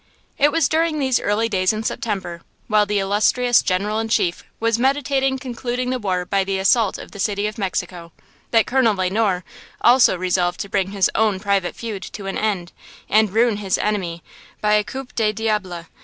[0.39, 4.79] It was during these early days in September, while the illustrious General in Chief was
[4.79, 8.11] meditating concluding the war by the assault of the city of Mexico,
[8.49, 9.43] that Colonel Le Noir
[9.79, 12.71] also resolved to bring his own private feud to an end,
[13.09, 14.23] and ruin his enemy
[14.59, 15.85] by a coup de diable.